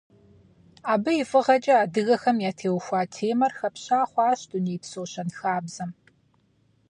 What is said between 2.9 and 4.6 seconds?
темэр хэпща хъуащ